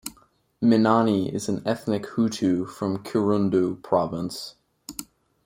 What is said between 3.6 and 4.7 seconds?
province.